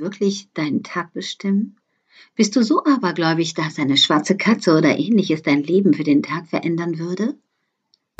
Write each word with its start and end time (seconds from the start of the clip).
wirklich 0.00 0.48
deinen 0.54 0.82
Tag 0.82 1.12
bestimmen? 1.12 1.76
Bist 2.34 2.56
du 2.56 2.62
so 2.62 2.84
abergläubig, 2.84 3.54
dass 3.54 3.78
eine 3.78 3.96
schwarze 3.96 4.36
Katze 4.36 4.76
oder 4.76 4.98
ähnliches 4.98 5.42
dein 5.42 5.62
Leben 5.62 5.94
für 5.94 6.04
den 6.04 6.22
Tag 6.22 6.46
verändern 6.48 6.98
würde? 6.98 7.34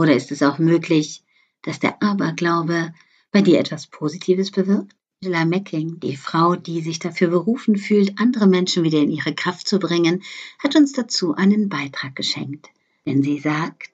Oder 0.01 0.15
ist 0.15 0.33
es 0.33 0.43
auch 0.43 0.59
möglich, 0.59 1.23
dass 1.63 1.81
der 1.81 2.03
Aberglaube 2.03 2.95
bei 3.33 3.43
dir 3.43 3.59
etwas 3.59 3.87
Positives 3.87 4.51
bewirkt? 4.51 4.95
Angela 5.21 5.45
Mecking, 5.45 5.99
die 5.99 6.17
Frau, 6.17 6.55
die 6.55 6.81
sich 6.81 7.01
dafür 7.01 7.29
berufen 7.29 7.77
fühlt, 7.77 8.21
andere 8.21 8.47
Menschen 8.47 8.85
wieder 8.85 8.99
in 8.99 9.11
ihre 9.11 9.35
Kraft 9.35 9.67
zu 9.67 9.81
bringen, 9.81 10.23
hat 10.61 10.77
uns 10.77 10.93
dazu 10.93 11.35
einen 11.35 11.69
Beitrag 11.69 12.15
geschenkt. 12.15 12.69
Denn 13.05 13.23
sie 13.23 13.41
sagt, 13.41 13.91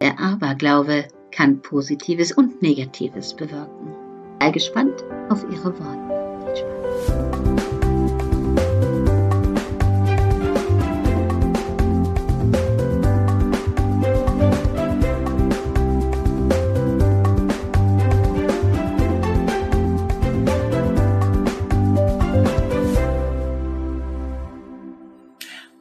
der 0.00 0.20
Aberglaube 0.20 1.08
kann 1.32 1.62
Positives 1.62 2.30
und 2.30 2.62
Negatives 2.62 3.34
bewirken. 3.34 3.96
Sei 4.40 4.50
gespannt 4.52 5.02
auf 5.28 5.44
ihre 5.50 5.76
Worte. 5.80 6.17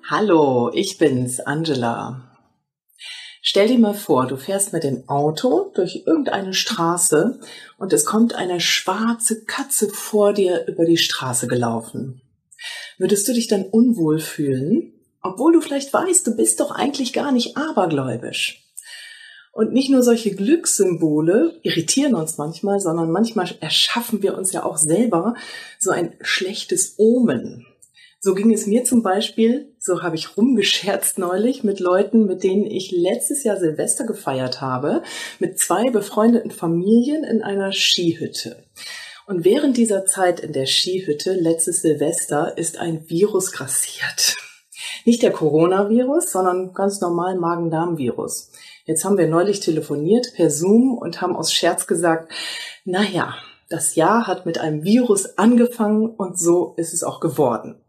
Hallo, 0.09 0.71
ich 0.73 0.97
bin's, 0.97 1.39
Angela. 1.41 2.36
Stell 3.49 3.69
dir 3.69 3.79
mal 3.79 3.93
vor, 3.93 4.27
du 4.27 4.35
fährst 4.35 4.73
mit 4.73 4.83
dem 4.83 5.07
Auto 5.07 5.71
durch 5.73 6.03
irgendeine 6.05 6.53
Straße 6.53 7.39
und 7.77 7.93
es 7.93 8.03
kommt 8.03 8.35
eine 8.35 8.59
schwarze 8.59 9.45
Katze 9.45 9.87
vor 9.87 10.33
dir 10.33 10.67
über 10.67 10.83
die 10.83 10.97
Straße 10.97 11.47
gelaufen. 11.47 12.21
Würdest 12.97 13.25
du 13.25 13.31
dich 13.31 13.47
dann 13.47 13.63
unwohl 13.63 14.19
fühlen, 14.19 14.91
obwohl 15.21 15.53
du 15.53 15.61
vielleicht 15.61 15.93
weißt, 15.93 16.27
du 16.27 16.35
bist 16.35 16.59
doch 16.59 16.71
eigentlich 16.71 17.13
gar 17.13 17.31
nicht 17.31 17.55
abergläubisch? 17.55 18.65
Und 19.53 19.71
nicht 19.71 19.89
nur 19.89 20.03
solche 20.03 20.35
Glückssymbole 20.35 21.57
irritieren 21.63 22.15
uns 22.15 22.37
manchmal, 22.37 22.81
sondern 22.81 23.11
manchmal 23.11 23.49
erschaffen 23.61 24.21
wir 24.21 24.37
uns 24.37 24.51
ja 24.51 24.65
auch 24.65 24.75
selber 24.75 25.35
so 25.79 25.91
ein 25.91 26.15
schlechtes 26.19 26.95
Omen. 26.97 27.65
So 28.19 28.33
ging 28.33 28.51
es 28.51 28.65
mir 28.65 28.83
zum 28.83 29.03
Beispiel, 29.03 29.75
so 29.79 30.01
habe 30.01 30.15
ich 30.15 30.37
rumgescherzt 30.37 31.19
neulich 31.19 31.63
mit 31.63 31.79
Leuten, 31.79 32.25
mit 32.25 32.43
denen 32.43 32.65
ich 32.65 32.91
letztes 32.91 33.43
Jahr 33.43 33.57
Silvester 33.57 34.05
gefeiert 34.05 34.59
habe, 34.59 35.03
mit 35.39 35.59
zwei 35.59 35.83
befreundeten 35.91 36.49
Familien 36.49 37.23
in 37.23 37.43
einer 37.43 37.71
Skihütte. 37.71 38.63
Und 39.27 39.45
während 39.45 39.77
dieser 39.77 40.05
Zeit 40.05 40.39
in 40.39 40.51
der 40.51 40.65
Skihütte, 40.65 41.33
letztes 41.33 41.81
Silvester, 41.81 42.57
ist 42.57 42.79
ein 42.79 43.07
Virus 43.07 43.51
grassiert. 43.51 44.35
Nicht 45.05 45.21
der 45.21 45.31
Coronavirus, 45.31 46.31
sondern 46.31 46.73
ganz 46.73 47.01
normal 47.01 47.37
Magen-Darm-Virus. 47.37 48.51
Jetzt 48.85 49.05
haben 49.05 49.17
wir 49.17 49.27
neulich 49.27 49.59
telefoniert 49.59 50.33
per 50.33 50.49
Zoom 50.49 50.97
und 50.97 51.21
haben 51.21 51.35
aus 51.35 51.53
Scherz 51.53 51.87
gesagt, 51.87 52.31
naja, 52.83 53.35
das 53.69 53.95
Jahr 53.95 54.27
hat 54.27 54.45
mit 54.45 54.57
einem 54.57 54.83
Virus 54.83 55.37
angefangen 55.37 56.09
und 56.09 56.39
so 56.39 56.73
ist 56.77 56.93
es 56.93 57.03
auch 57.03 57.19
geworden. 57.19 57.81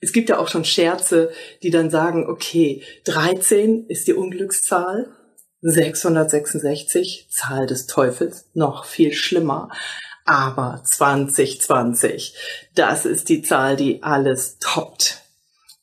Es 0.00 0.12
gibt 0.12 0.28
ja 0.28 0.38
auch 0.38 0.48
schon 0.48 0.64
Scherze, 0.64 1.30
die 1.62 1.70
dann 1.70 1.88
sagen, 1.88 2.28
okay, 2.28 2.82
13 3.04 3.86
ist 3.86 4.08
die 4.08 4.14
Unglückszahl, 4.14 5.08
666, 5.60 7.28
Zahl 7.30 7.66
des 7.66 7.86
Teufels, 7.86 8.50
noch 8.52 8.84
viel 8.84 9.12
schlimmer. 9.12 9.70
Aber 10.24 10.82
2020, 10.84 12.34
das 12.74 13.06
ist 13.06 13.28
die 13.28 13.42
Zahl, 13.42 13.76
die 13.76 14.02
alles 14.02 14.58
toppt. 14.58 15.21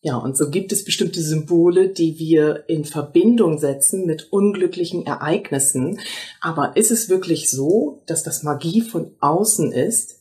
Ja, 0.02 0.16
und 0.16 0.38
so 0.38 0.50
gibt 0.50 0.72
es 0.72 0.86
bestimmte 0.86 1.22
Symbole, 1.22 1.90
die 1.90 2.18
wir 2.18 2.64
in 2.70 2.86
Verbindung 2.86 3.58
setzen 3.58 4.06
mit 4.06 4.32
unglücklichen 4.32 5.06
Ereignissen. 5.06 6.00
Aber 6.40 6.78
ist 6.78 6.90
es 6.90 7.10
wirklich 7.10 7.50
so, 7.50 8.02
dass 8.06 8.24
das 8.24 8.44
Magie 8.44 8.82
von 8.82 9.12
außen 9.20 9.74
ist? 9.74 10.16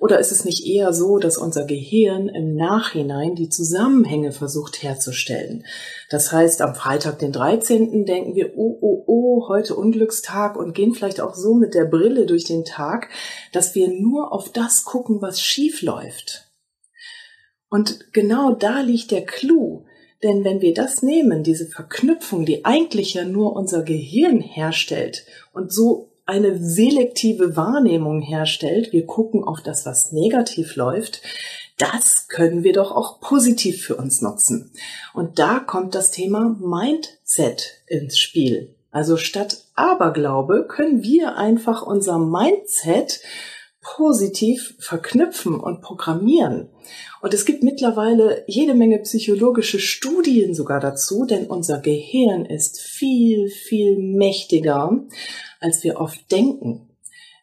Oder 0.00 0.18
ist 0.18 0.32
es 0.32 0.44
nicht 0.44 0.66
eher 0.66 0.92
so, 0.92 1.18
dass 1.18 1.38
unser 1.38 1.64
Gehirn 1.64 2.28
im 2.28 2.56
Nachhinein 2.56 3.36
die 3.36 3.48
Zusammenhänge 3.48 4.32
versucht 4.32 4.82
herzustellen? 4.82 5.64
Das 6.08 6.32
heißt, 6.32 6.60
am 6.60 6.74
Freitag, 6.74 7.20
den 7.20 7.30
13. 7.30 8.04
denken 8.06 8.34
wir, 8.34 8.56
oh, 8.56 8.78
oh, 8.80 9.04
oh, 9.06 9.48
heute 9.48 9.76
Unglückstag 9.76 10.56
und 10.56 10.74
gehen 10.74 10.92
vielleicht 10.92 11.20
auch 11.20 11.36
so 11.36 11.54
mit 11.54 11.74
der 11.74 11.84
Brille 11.84 12.26
durch 12.26 12.44
den 12.44 12.64
Tag, 12.64 13.10
dass 13.52 13.76
wir 13.76 13.88
nur 13.88 14.32
auf 14.32 14.50
das 14.50 14.84
gucken, 14.84 15.22
was 15.22 15.40
schief 15.40 15.82
läuft. 15.82 16.49
Und 17.70 18.12
genau 18.12 18.52
da 18.52 18.80
liegt 18.80 19.10
der 19.10 19.24
Clou. 19.24 19.84
Denn 20.22 20.44
wenn 20.44 20.60
wir 20.60 20.74
das 20.74 21.02
nehmen, 21.02 21.42
diese 21.42 21.66
Verknüpfung, 21.66 22.44
die 22.44 22.66
eigentlich 22.66 23.14
ja 23.14 23.24
nur 23.24 23.56
unser 23.56 23.82
Gehirn 23.82 24.40
herstellt 24.40 25.24
und 25.54 25.72
so 25.72 26.10
eine 26.26 26.58
selektive 26.58 27.56
Wahrnehmung 27.56 28.20
herstellt, 28.20 28.92
wir 28.92 29.06
gucken 29.06 29.42
auf 29.42 29.62
das, 29.62 29.86
was 29.86 30.12
negativ 30.12 30.76
läuft, 30.76 31.22
das 31.78 32.28
können 32.28 32.62
wir 32.62 32.74
doch 32.74 32.92
auch 32.92 33.20
positiv 33.20 33.82
für 33.82 33.96
uns 33.96 34.20
nutzen. 34.20 34.70
Und 35.14 35.38
da 35.38 35.60
kommt 35.60 35.94
das 35.94 36.10
Thema 36.10 36.56
Mindset 36.60 37.82
ins 37.86 38.18
Spiel. 38.18 38.76
Also 38.90 39.16
statt 39.16 39.64
Aberglaube 39.74 40.66
können 40.68 41.02
wir 41.02 41.36
einfach 41.36 41.82
unser 41.82 42.18
Mindset 42.18 43.20
positiv 43.80 44.74
verknüpfen 44.78 45.58
und 45.58 45.80
programmieren. 45.80 46.68
Und 47.22 47.32
es 47.32 47.44
gibt 47.44 47.62
mittlerweile 47.62 48.44
jede 48.46 48.74
Menge 48.74 48.98
psychologische 48.98 49.78
Studien 49.78 50.54
sogar 50.54 50.80
dazu, 50.80 51.24
denn 51.24 51.46
unser 51.46 51.80
Gehirn 51.80 52.44
ist 52.44 52.80
viel, 52.80 53.48
viel 53.48 53.96
mächtiger, 53.98 55.04
als 55.60 55.82
wir 55.82 55.98
oft 55.98 56.30
denken. 56.30 56.89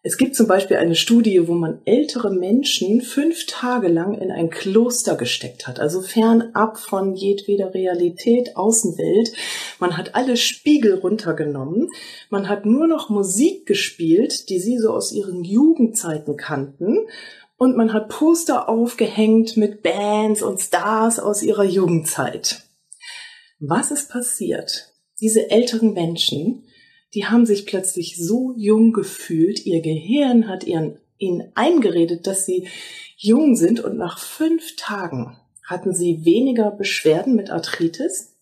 Es 0.04 0.18
gibt 0.18 0.36
zum 0.36 0.48
Beispiel 0.48 0.78
eine 0.78 0.96
Studie, 0.96 1.48
wo 1.48 1.54
man 1.54 1.82
ältere 1.86 2.30
Menschen 2.30 3.02
fünf 3.02 3.46
Tage 3.48 3.88
lang 3.88 4.14
in 4.18 4.32
ein 4.32 4.50
Kloster 4.50 5.16
gesteckt 5.16 5.68
hat, 5.68 5.80
also 5.80 6.02
fernab 6.02 6.78
von 6.78 7.16
jedweder 7.16 7.74
Realität, 7.74 8.56
Außenwelt. 8.56 9.34
Man 9.80 9.98
hat 9.98 10.16
alle 10.16 10.38
Spiegel 10.38 10.96
runtergenommen, 10.96 11.90
man 12.30 12.48
hat 12.48 12.66
nur 12.66 12.88
noch 12.88 13.10
Musik 13.10 13.66
gespielt, 13.66 14.50
die 14.50 14.60
sie 14.60 14.78
so 14.78 14.92
aus 14.92 15.12
ihren 15.12 15.44
Jugendzeiten 15.44 16.38
kannten, 16.38 17.08
und 17.58 17.76
man 17.76 17.92
hat 17.92 18.10
Poster 18.10 18.70
aufgehängt 18.70 19.58
mit 19.58 19.82
Bands 19.82 20.44
und 20.44 20.62
Stars 20.62 21.20
aus 21.20 21.42
ihrer 21.42 21.64
Jugendzeit. 21.64 22.62
Was 23.60 23.90
ist 23.90 24.12
passiert? 24.12 24.94
Diese 25.20 25.50
älteren 25.50 25.94
Menschen 25.94 26.66
die 27.18 27.26
haben 27.26 27.48
sich 27.48 27.66
plötzlich 27.66 28.16
so 28.16 28.54
jung 28.56 28.94
gefühlt, 28.94 29.66
ihr 29.66 29.82
Gehirn 29.82 30.48
hat 30.48 30.66
ihren, 30.66 31.00
ihnen 31.18 31.52
eingeredet, 31.56 32.28
dass 32.28 32.46
sie 32.46 32.68
jung 33.16 33.56
sind 33.56 33.80
und 33.80 33.98
nach 33.98 34.20
fünf 34.20 34.76
Tagen 34.76 35.36
hatten 35.64 35.96
sie 35.96 36.26
weniger 36.26 36.70
Beschwerden 36.70 37.36
mit 37.36 37.50
Arthritis, 37.50 38.36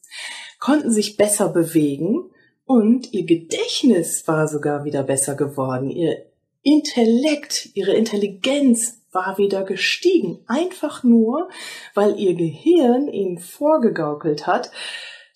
konnten 0.60 0.92
sich 0.92 1.16
besser 1.16 1.48
bewegen 1.48 2.32
und 2.66 3.14
ihr 3.14 3.26
Gedächtnis 3.26 4.28
war 4.28 4.50
sogar 4.50 4.84
wieder 4.84 5.04
besser 5.04 5.36
geworden. 5.36 5.90
Ihr 5.90 6.26
Intellekt, 6.62 7.70
ihre 7.76 7.94
Intelligenz 7.94 9.04
war 9.14 9.38
wieder 9.38 9.64
gestiegen. 9.64 10.44
Einfach 10.48 11.02
nur, 11.02 11.48
weil 11.94 12.20
ihr 12.20 12.34
Gehirn 12.34 13.08
ihnen 13.08 13.38
vorgegaukelt 13.40 14.48
hat, 14.48 14.70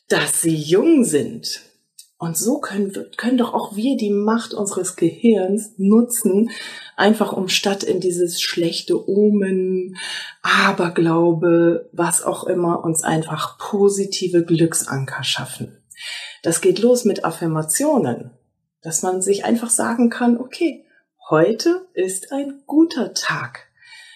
dass 0.09 0.41
sie 0.41 0.57
jung 0.57 1.05
sind. 1.05 1.68
Und 2.19 2.37
so 2.37 2.59
können, 2.59 2.91
können 3.15 3.37
doch 3.37 3.53
auch 3.53 3.77
wir 3.77 3.95
die 3.95 4.11
Macht 4.11 4.53
unseres 4.53 4.97
Gehirns 4.97 5.71
nutzen, 5.77 6.51
einfach 6.97 7.31
um 7.31 7.47
statt 7.47 7.81
in 7.81 8.01
dieses 8.01 8.41
schlechte 8.41 9.09
Omen, 9.09 9.95
Aberglaube, 10.41 11.89
was 11.93 12.21
auch 12.21 12.43
immer, 12.43 12.83
uns 12.83 13.03
einfach 13.03 13.57
positive 13.57 14.43
Glücksanker 14.43 15.23
schaffen. 15.23 15.81
Das 16.43 16.59
geht 16.59 16.79
los 16.79 17.05
mit 17.05 17.23
Affirmationen, 17.23 18.31
dass 18.81 19.01
man 19.01 19.21
sich 19.21 19.45
einfach 19.45 19.69
sagen 19.69 20.09
kann, 20.09 20.37
okay, 20.37 20.83
heute 21.29 21.87
ist 21.93 22.33
ein 22.33 22.63
guter 22.67 23.13
Tag. 23.13 23.69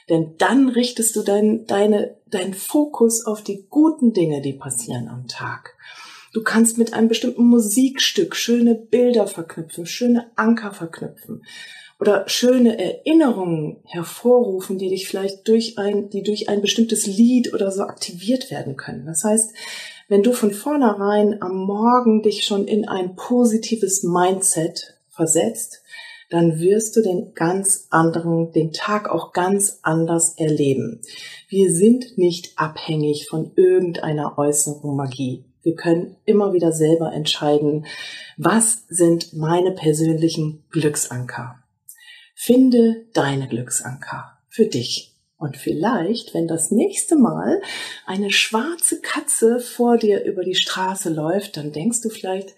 Denn 0.10 0.36
dann 0.38 0.68
richtest 0.68 1.16
du 1.16 1.22
dein, 1.22 1.66
deine, 1.68 2.18
deinen 2.28 2.54
Fokus 2.54 3.26
auf 3.26 3.42
die 3.42 3.66
guten 3.70 4.12
Dinge, 4.12 4.42
die 4.42 4.52
passieren 4.52 5.08
am 5.08 5.28
Tag. 5.28 5.78
Du 6.34 6.42
kannst 6.42 6.80
mit 6.80 6.94
einem 6.94 7.08
bestimmten 7.08 7.46
Musikstück 7.46 8.36
schöne 8.36 8.74
Bilder 8.74 9.28
verknüpfen, 9.28 9.86
schöne 9.86 10.32
Anker 10.36 10.72
verknüpfen 10.72 11.44
oder 12.00 12.28
schöne 12.28 12.78
Erinnerungen 12.80 13.78
hervorrufen, 13.86 14.80
die 14.80 14.90
dich 14.90 15.08
vielleicht 15.08 15.48
durch 15.48 15.78
ein, 15.78 16.10
die 16.10 16.24
durch 16.24 16.50
ein 16.50 16.62
bestimmtes 16.62 17.06
Lied 17.06 17.54
oder 17.54 17.72
so 17.72 17.84
aktiviert 17.84 18.50
werden 18.50 18.76
können. 18.76 19.06
Das 19.06 19.24
heißt, 19.24 19.54
wenn 20.10 20.24
du 20.24 20.34
von 20.34 20.52
vornherein 20.52 21.42
am 21.42 21.56
Morgen 21.56 22.24
dich 22.24 22.46
schon 22.46 22.68
in 22.68 22.88
ein 22.88 23.16
positives 23.16 24.04
Mindset 24.04 24.98
versetzt, 25.10 25.82
dann 26.30 26.60
wirst 26.60 26.96
du 26.96 27.02
den 27.02 27.36
ganz 27.36 27.88
anderen, 27.92 28.52
den 28.52 28.74
Tag 28.74 29.08
auch 29.08 29.34
ganz 29.34 29.80
anders 29.84 30.34
erleben. 30.36 31.02
Wir 31.48 31.72
sind 31.72 32.18
nicht 32.18 32.58
abhängig 32.58 33.28
von 33.30 33.52
irgendeiner 33.56 34.38
äußeren 34.40 34.96
Magie. 34.96 35.46
Wir 35.64 35.76
können 35.76 36.18
immer 36.26 36.54
wieder 36.54 36.72
selber 36.72 37.14
entscheiden, 37.14 37.86
was 38.38 38.86
sind 38.90 39.34
meine 39.34 39.72
persönlichen 39.72 40.66
Glücksanker. 40.70 41.60
Finde 42.36 43.06
deine 43.14 43.48
Glücksanker 43.48 44.38
für 44.50 44.66
dich. 44.66 45.14
Und 45.38 45.58
vielleicht, 45.58 46.34
wenn 46.34 46.48
das 46.48 46.72
nächste 46.72 47.18
Mal 47.18 47.62
eine 48.06 48.32
schwarze 48.32 49.02
Katze 49.02 49.60
vor 49.60 49.98
dir 49.98 50.24
über 50.24 50.44
die 50.44 50.56
Straße 50.56 51.10
läuft, 51.10 51.58
dann 51.58 51.72
denkst 51.72 52.02
du 52.02 52.10
vielleicht, 52.10 52.56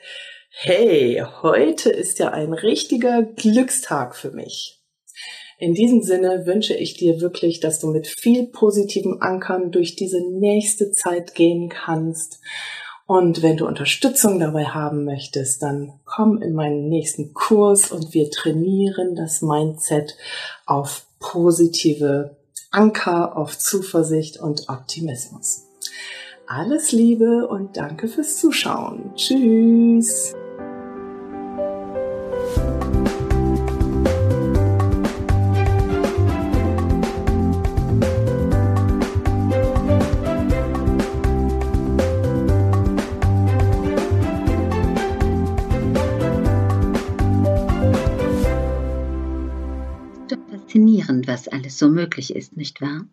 hey, 0.50 1.24
heute 1.42 1.90
ist 1.90 2.20
ja 2.20 2.32
ein 2.32 2.54
richtiger 2.54 3.24
Glückstag 3.24 4.16
für 4.16 4.32
mich. 4.32 4.82
In 5.58 5.74
diesem 5.74 6.02
Sinne 6.02 6.46
wünsche 6.46 6.76
ich 6.76 6.96
dir 6.96 7.22
wirklich, 7.22 7.60
dass 7.60 7.80
du 7.80 7.88
mit 7.88 8.08
viel 8.08 8.48
positiven 8.48 9.22
Ankern 9.22 9.72
durch 9.72 9.96
diese 9.96 10.20
nächste 10.20 10.92
Zeit 10.92 11.34
gehen 11.34 11.70
kannst. 11.70 12.40
Und 13.08 13.44
wenn 13.44 13.58
du 13.58 13.68
Unterstützung 13.68 14.40
dabei 14.40 14.66
haben 14.66 15.06
möchtest, 15.06 15.62
dann 15.62 15.94
komm 16.06 16.42
in 16.42 16.54
meinen 16.54 16.90
nächsten 16.90 17.34
Kurs 17.34 17.92
und 17.92 18.14
wir 18.14 18.32
trainieren 18.32 19.16
das 19.16 19.42
Mindset 19.44 20.18
auf 20.66 21.06
positive 21.20 22.36
Anker 22.72 23.38
auf 23.38 23.58
Zuversicht 23.58 24.40
und 24.40 24.70
Optimismus. 24.70 25.66
Alles 26.48 26.92
Liebe 26.92 27.48
und 27.48 27.78
danke 27.78 28.08
fürs 28.08 28.38
Zuschauen. 28.38 29.12
Tschüss. 29.16 30.36
Was 51.36 51.50
alles 51.50 51.78
so 51.78 51.90
möglich 51.90 52.34
ist, 52.34 52.56
nicht 52.56 52.80
wahr? 52.80 53.06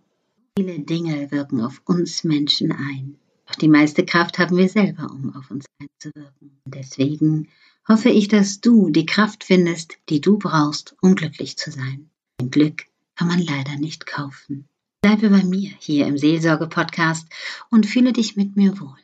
Viele 0.57 0.79
Dinge 0.79 1.33
wirken 1.33 1.61
auf 1.61 1.83
uns 1.87 2.23
Menschen 2.23 2.71
ein. 2.71 3.17
Doch 3.49 3.57
die 3.57 3.69
meiste 3.69 4.05
Kraft 4.05 4.39
haben 4.39 4.57
wir 4.57 4.69
selber, 4.69 5.11
um 5.11 5.35
auf 5.35 5.51
uns 5.51 5.65
einzuwirken. 5.81 6.61
Deswegen 6.65 7.49
hoffe 7.89 8.11
ich, 8.11 8.29
dass 8.29 8.61
du 8.61 8.91
die 8.91 9.07
Kraft 9.07 9.43
findest, 9.43 9.99
die 10.09 10.21
du 10.21 10.39
brauchst, 10.39 10.95
um 11.03 11.17
glücklich 11.17 11.57
zu 11.57 11.73
sein. 11.73 12.11
Ein 12.41 12.53
Glück 12.53 12.85
kann 13.17 13.27
man 13.27 13.41
leider 13.41 13.75
nicht 13.77 14.07
kaufen. 14.07 14.69
Bleibe 15.01 15.31
bei 15.31 15.43
mir 15.43 15.73
hier 15.81 16.07
im 16.07 16.17
Seelsorge-Podcast 16.17 17.27
und 17.71 17.87
fühle 17.87 18.13
dich 18.13 18.37
mit 18.37 18.55
mir 18.55 18.79
wohl. 18.79 18.99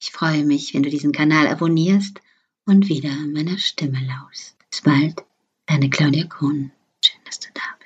Ich 0.00 0.12
freue 0.12 0.46
mich, 0.46 0.72
wenn 0.72 0.82
du 0.82 0.88
diesen 0.88 1.12
Kanal 1.12 1.46
abonnierst 1.46 2.22
und 2.64 2.88
wieder 2.88 3.14
meiner 3.34 3.58
Stimme 3.58 4.00
lauschst. 4.06 4.56
Bis 4.70 4.80
bald, 4.80 5.22
deine 5.66 5.90
Claudia 5.90 6.24
Kohn. 6.24 6.72
Schön, 7.04 7.20
dass 7.26 7.38
du 7.38 7.48
da 7.52 7.60
bist. 7.78 7.81